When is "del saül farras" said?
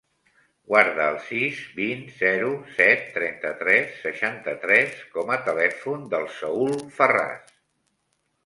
6.15-7.55